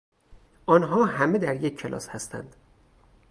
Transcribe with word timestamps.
آنها 0.65 1.05
همه 1.05 1.37
در 1.37 1.55
یک 1.63 1.75
کلاس 1.77 2.09
هستند. 2.09 2.55